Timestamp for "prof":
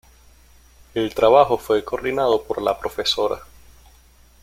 2.79-3.01